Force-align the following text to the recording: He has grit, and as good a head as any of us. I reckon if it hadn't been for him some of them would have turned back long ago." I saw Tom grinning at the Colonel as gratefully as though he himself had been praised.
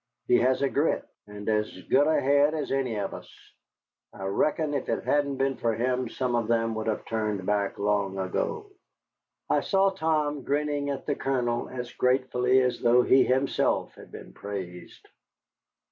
He 0.27 0.37
has 0.39 0.63
grit, 0.63 1.07
and 1.27 1.47
as 1.47 1.79
good 1.83 2.07
a 2.07 2.19
head 2.19 2.55
as 2.55 2.71
any 2.71 2.95
of 2.95 3.13
us. 3.13 3.31
I 4.11 4.25
reckon 4.25 4.73
if 4.73 4.89
it 4.89 5.03
hadn't 5.03 5.35
been 5.37 5.57
for 5.57 5.75
him 5.75 6.09
some 6.09 6.33
of 6.33 6.47
them 6.47 6.73
would 6.73 6.87
have 6.87 7.05
turned 7.05 7.45
back 7.45 7.77
long 7.77 8.17
ago." 8.17 8.71
I 9.47 9.59
saw 9.59 9.91
Tom 9.91 10.41
grinning 10.41 10.89
at 10.89 11.05
the 11.05 11.13
Colonel 11.13 11.69
as 11.69 11.93
gratefully 11.93 12.61
as 12.61 12.79
though 12.79 13.03
he 13.03 13.23
himself 13.25 13.93
had 13.93 14.11
been 14.11 14.33
praised. 14.33 15.07